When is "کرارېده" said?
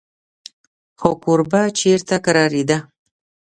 2.25-2.77